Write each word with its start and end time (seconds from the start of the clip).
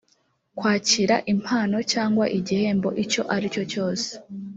kwakira 0.57 1.15
impano 1.33 1.77
cyangwa 1.91 2.25
igihembo 2.39 2.89
icyo 3.03 3.21
ari 3.35 3.47
cyose 3.73 4.09